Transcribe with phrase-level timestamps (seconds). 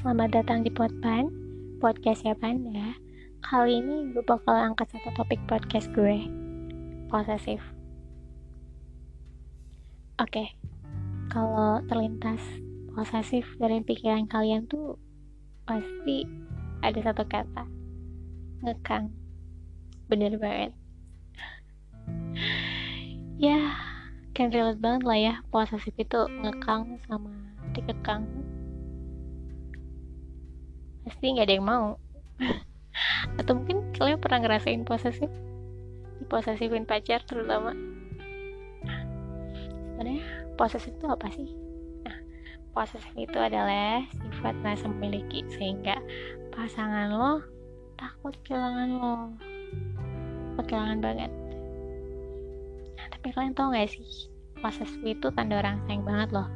[0.00, 1.28] Selamat datang di Podpan,
[1.76, 2.96] podcast ya Panda.
[3.44, 6.24] Kali ini gue bakal angkat satu topik podcast gue,
[7.12, 7.60] posesif.
[10.16, 10.56] Oke,
[11.28, 12.40] kalau terlintas
[12.96, 14.96] posesif dari pikiran kalian tuh
[15.68, 16.24] pasti
[16.80, 17.68] ada satu kata,
[18.64, 19.12] ngekang.
[20.08, 20.72] Bener banget.
[23.52, 23.76] ya,
[24.32, 27.28] kan relate banget lah ya, posesif itu ngekang sama
[27.76, 28.24] dikekang
[31.04, 31.86] pasti nggak ada yang mau.
[33.40, 35.30] Atau mungkin kalian pernah ngerasain posesif?
[36.28, 37.74] Posesifin pacar terutama.
[40.00, 40.24] Sebenarnya
[40.56, 41.48] posesif itu apa sih?
[42.04, 42.16] Nah
[42.76, 45.98] posesif itu adalah sifat merasa memiliki sehingga
[46.54, 47.32] pasangan lo
[47.96, 49.16] takut kehilangan lo.
[50.60, 51.30] Kehilangan banget.
[52.96, 54.28] Nah tapi kalian tau gak sih?
[54.60, 56.48] Posesif itu tanda orang sayang banget loh.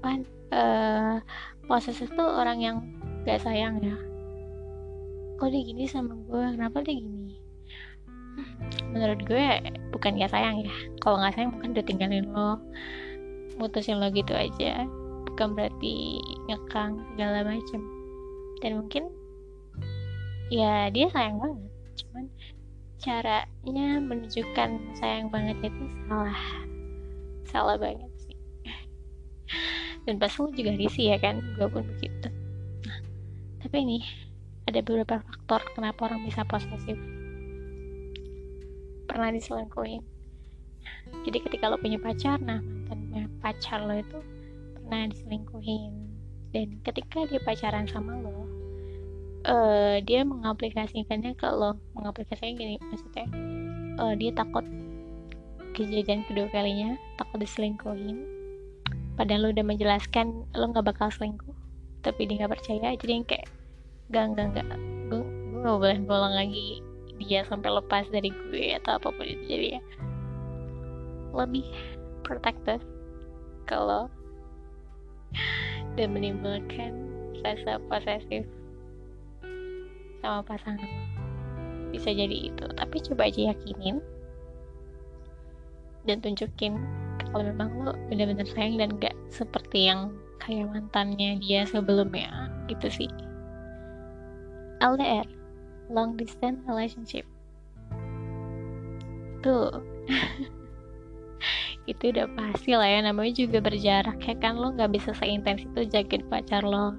[0.00, 1.20] Kan uh,
[1.68, 2.76] posesif tuh orang yang
[3.24, 3.96] gak sayang ya.
[5.38, 7.38] Kok dia gini sama gue kenapa dia gini?
[8.90, 9.46] Menurut gue
[9.94, 10.74] bukan gak sayang ya.
[11.04, 12.58] Kalau gak sayang mungkin udah tinggalin lo.
[13.60, 14.86] Mutusin lo gitu aja.
[15.28, 16.18] Bukan berarti
[16.50, 17.80] ngekang segala macem.
[18.64, 19.12] Dan mungkin
[20.50, 21.70] ya dia sayang banget.
[22.02, 22.24] Cuman
[22.98, 26.42] caranya menunjukkan sayang banget itu salah.
[27.46, 28.17] Salah banget
[30.08, 32.32] dan pas lu juga risih ya kan gue pun begitu.
[32.88, 32.98] Nah,
[33.60, 34.00] tapi ini
[34.64, 36.96] ada beberapa faktor kenapa orang bisa posesif.
[39.04, 40.00] Pernah diselingkuhin.
[41.28, 44.16] Jadi ketika lo punya pacar nah mantannya pacar lo itu
[44.80, 45.92] pernah diselingkuhin.
[46.56, 48.32] Dan ketika dia pacaran sama lo
[49.44, 51.76] uh, dia mengaplikasikannya ke lo.
[51.92, 53.28] Mengaplikasikannya gini maksudnya
[54.00, 54.64] uh, dia takut
[55.76, 58.37] kejadian kedua kalinya takut diselingkuhin
[59.18, 61.52] padahal lo udah menjelaskan lo nggak bakal selingkuh.
[62.06, 63.50] Tapi dia nggak percaya jadi yang kayak
[64.08, 64.68] gak gak gak
[65.12, 66.80] gue gue gak boleh bohong lagi
[67.18, 69.44] dia sampai lepas dari gue atau apa pun itu.
[69.50, 69.82] Jadi ya
[71.34, 71.66] lebih
[72.22, 72.80] protective
[73.68, 74.08] kalau
[75.98, 76.94] dan menimbulkan
[77.42, 78.46] rasa posesif
[80.22, 80.92] sama pasangan.
[81.90, 82.64] Bisa jadi itu.
[82.78, 83.98] Tapi coba aja yakinin
[86.06, 86.80] dan tunjukin
[87.32, 92.48] kalau memang lo bener-bener sayang dan gak seperti yang kayak mantannya dia sebelumnya.
[92.70, 93.10] Gitu sih.
[94.78, 95.26] LDR
[95.92, 97.24] long distance relationship.
[99.44, 99.82] Tuh.
[101.90, 103.00] Itu udah pasti lah ya.
[103.04, 104.60] Namanya juga berjarak ya kan.
[104.60, 106.92] Lo nggak bisa seintens itu jagain pacar lo.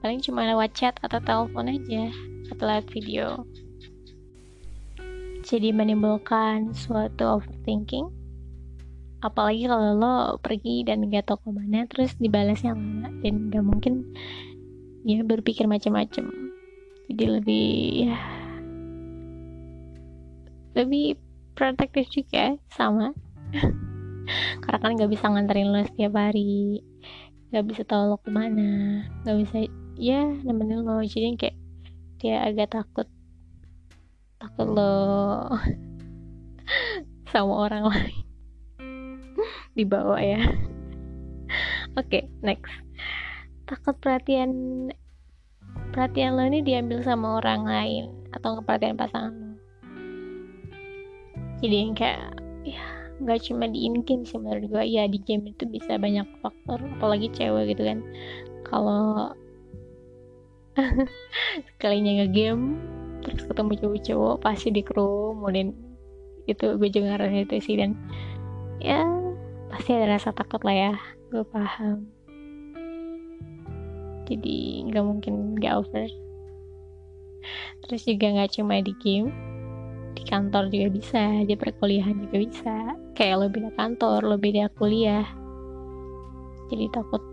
[0.00, 2.08] Paling cuma lewat chat atau telepon aja
[2.48, 3.44] atau lewat video.
[5.44, 8.21] Jadi menimbulkan suatu overthinking
[9.22, 14.10] apalagi kalau lo pergi dan gak tau ke mana terus dibalasnya lama dan gak mungkin
[15.06, 16.52] ya berpikir macam-macam
[17.06, 17.66] jadi lebih
[18.06, 18.18] ya
[20.72, 21.20] lebih
[21.52, 23.12] protektif juga sama.
[24.64, 26.80] Karena kan gak bisa nganterin lo setiap hari.
[27.52, 29.04] Gak bisa tahu lo ke mana.
[29.28, 29.68] Gak bisa
[30.00, 31.04] ya nemenin lo.
[31.04, 31.56] Jadi kayak
[32.22, 33.08] dia agak takut.
[34.40, 34.96] Takut lo
[37.32, 38.21] sama orang lain
[39.74, 40.40] dibawa ya.
[42.00, 42.72] Oke okay, next.
[43.68, 44.50] Takut perhatian
[45.92, 49.52] perhatian lo ini diambil sama orang lain atau perhatian pasangan lo?
[51.62, 52.32] Jadi yang kayak
[52.66, 52.82] ya
[53.22, 56.80] nggak cuma di in game sih menurut gue ya di game itu bisa banyak faktor
[56.98, 57.98] apalagi cewek gitu kan.
[58.66, 59.36] Kalau
[61.76, 62.80] sekalinya nge-game
[63.22, 65.76] terus ketemu cowok-cowok pasti di kemudian
[66.50, 67.76] itu gue juga ngerasa itu sih.
[67.78, 67.94] Dan
[68.82, 69.06] ya
[69.72, 70.92] pasti ada rasa takut lah ya.
[71.32, 72.04] Gue paham.
[74.28, 76.08] Jadi nggak mungkin nggak over.
[77.82, 79.32] Terus juga nggak cuma di game
[80.12, 82.74] di kantor juga bisa di perkuliahan juga bisa.
[83.16, 85.24] Kayak lo beda kantor lo beda kuliah.
[86.68, 87.24] Jadi takut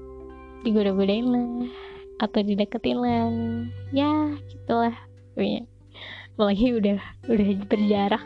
[0.64, 1.68] digoda-godain lah
[2.24, 3.28] atau dideketin lah.
[3.92, 4.96] Ya gitulah
[5.36, 5.68] pokoknya.
[6.40, 8.26] Apalagi udah udah berjarak.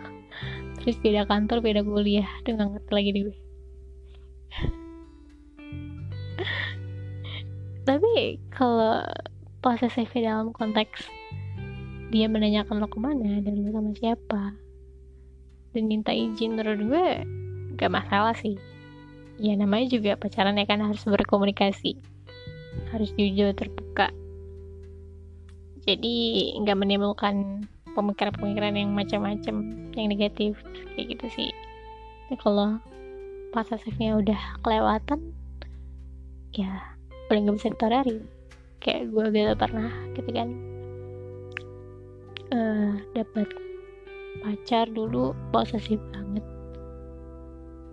[0.86, 2.30] Terus beda kantor beda kuliah.
[2.46, 3.43] Udah gak ngerti lagi gue
[7.88, 9.04] tapi kalau
[9.60, 11.08] posesif dalam konteks
[12.14, 14.54] dia menanyakan lo ke mana dan lo sama siapa
[15.74, 17.08] dan minta izin menurut gue
[17.76, 18.56] gak masalah sih.
[19.42, 21.98] Ya namanya juga pacaran ya kan harus berkomunikasi
[22.94, 24.14] harus jujur terbuka.
[25.84, 27.66] Jadi nggak menimbulkan
[27.98, 29.56] pemikiran-pemikiran yang macam-macam
[29.98, 30.56] yang negatif
[30.94, 31.50] kayak gitu sih.
[32.40, 32.78] Kalau
[33.54, 35.32] posesifnya udah kelewatan
[36.54, 36.82] ya
[37.30, 38.20] paling gak bisa ditolerir
[38.84, 40.50] kayak gue gitu pernah gitu kan.
[42.54, 43.48] Uh, dapat
[44.44, 46.46] pacar dulu posesif banget.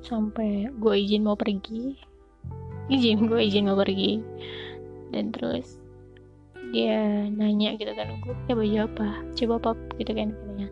[0.03, 1.95] Sampai gue izin mau pergi.
[2.91, 4.19] Izin gue izin mau pergi.
[5.15, 5.79] Dan terus
[6.75, 9.09] dia nanya gitu kan gue pakai baju apa?
[9.39, 10.69] Coba pop gitu kan katanya.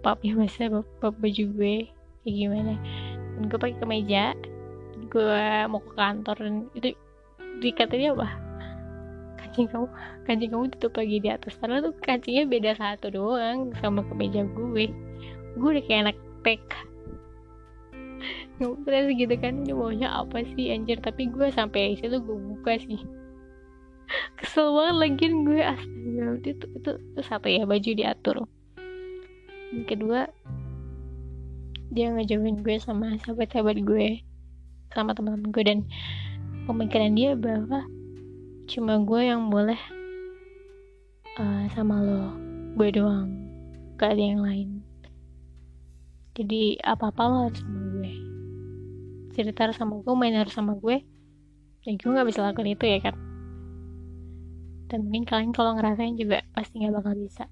[0.00, 1.76] Pop ya masa pop, pop baju gue.
[2.24, 2.74] Kayak gimana
[3.48, 4.36] gue pakai kemeja
[5.10, 6.88] gue mau ke kantor dan itu
[7.60, 8.28] dikatanya apa?
[9.40, 9.86] Kancing kamu
[10.28, 11.56] kancing kamu tutup lagi di atas.
[11.58, 14.92] Padahal tuh kancingnya beda satu doang sama kemeja gue.
[15.58, 16.90] Gue udah kayak anak TK
[18.60, 21.00] terus gitu kan dia maunya apa sih anjir?
[21.00, 23.00] Tapi gue sampai situ gue buka sih.
[24.36, 26.26] Kesel banget lagi gue astaga.
[26.44, 28.36] Itu, itu, itu satu ya baju diatur.
[29.72, 30.20] Yang kedua
[31.90, 34.22] dia ngejauhin gue sama sahabat-sahabat gue
[34.94, 35.64] sama teman-teman gue.
[35.66, 35.78] Dan
[36.64, 37.86] pemikiran dia bahwa
[38.70, 39.78] cuma gue yang boleh
[41.38, 42.34] uh, sama lo.
[42.78, 43.30] Gue doang
[43.98, 44.80] gak ada yang lain.
[46.38, 48.12] Jadi apa-apa lo harus sama gue.
[49.34, 51.02] Cerita sama gue main harus sama gue.
[51.84, 53.16] Ya gue gak bisa lakukan itu ya kan
[54.90, 57.46] dan mungkin kalian kalau ngerasain juga pasti nggak bakal bisa.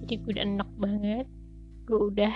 [0.00, 1.26] Jadi gue udah enak banget
[1.84, 2.34] gue udah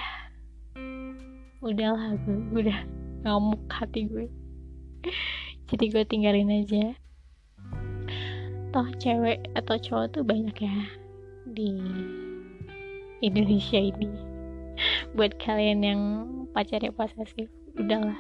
[1.65, 2.81] udahlah gue, gue udah
[3.25, 4.29] ngamuk hati gue
[5.69, 6.97] jadi gue tinggalin aja.
[8.73, 10.77] Toh cewek atau cowok tuh banyak ya
[11.45, 11.77] di
[13.21, 14.09] Indonesia ini.
[15.13, 16.01] Buat kalian yang
[16.57, 18.17] pacarnya posesif udahlah.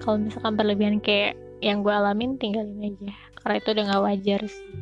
[0.00, 3.12] Kalau misalkan berlebihan kayak yang gue alamin tinggalin aja.
[3.40, 4.72] Karena itu udah gak wajar sih.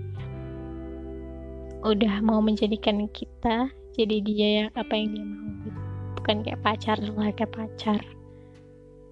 [1.87, 5.81] Udah mau menjadikan kita jadi dia yang apa yang dia mau gitu.
[6.23, 8.01] Bukan kayak pacar lah kayak pacar.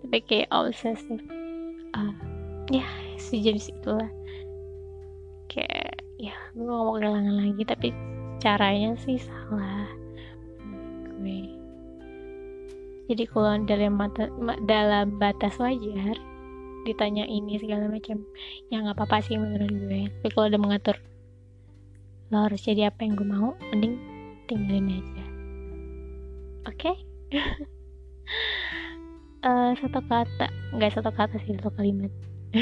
[0.06, 1.18] Tapi kayak obsesif.
[1.98, 2.14] Uh,
[2.70, 2.86] ya
[3.18, 4.10] sejenis itulah
[5.50, 7.88] kayak ya gue mau kehilangan lagi tapi
[8.38, 9.90] caranya sih salah.
[11.18, 11.50] Gue.
[13.06, 14.30] Jadi kalau dalam mata,
[14.66, 16.14] dalam batas wajar
[16.86, 18.22] ditanya ini segala macam
[18.70, 20.06] ya nggak apa-apa sih menurut gue.
[20.06, 20.96] Tapi kalau udah mengatur
[22.30, 24.15] lo harus jadi apa yang gue mau mending
[24.46, 25.25] tinggalin aja.
[26.66, 26.90] Oke?
[26.90, 26.96] Okay?
[29.46, 32.10] uh, eh, satu kata nggak satu kata sih satu kalimat.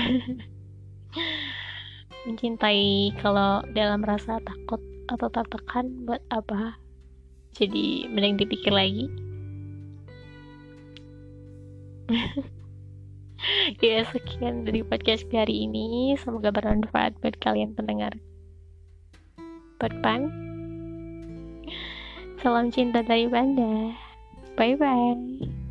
[2.25, 4.81] Mencintai kalau dalam rasa takut
[5.13, 6.81] atau tertekan buat apa?
[7.55, 9.07] Jadi mending dipikir lagi.
[13.85, 16.17] Ya sekian dari podcast hari ini.
[16.17, 18.17] Semoga bermanfaat buat kalian pendengar.
[19.77, 20.33] Podpan
[22.45, 23.97] salam cinta dari Banda.
[24.53, 25.64] Bye bye